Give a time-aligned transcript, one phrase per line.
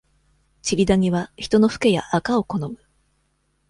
[0.63, 2.79] チリダニは、人のフケや、アカを好む。